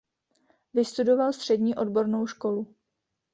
[0.73, 2.75] Vystudoval střední odbornou školu.